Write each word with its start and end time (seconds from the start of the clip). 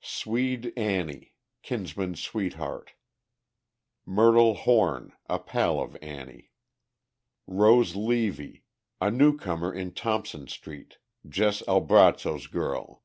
"SWEDE 0.00 0.72
ANNIE," 0.74 1.34
Kinsman's 1.60 2.22
sweetheart. 2.22 2.94
MYRTLE 4.06 4.54
HORN, 4.54 5.12
a 5.26 5.38
pal 5.38 5.78
of 5.80 5.98
Annie. 6.00 6.50
ROSE 7.46 7.94
LEVY, 7.94 8.64
a 9.02 9.10
newcomer 9.10 9.70
in 9.70 9.92
Thompson 9.92 10.48
street, 10.48 10.96
Jess 11.28 11.60
Albrazzo's 11.68 12.46
girl. 12.46 13.02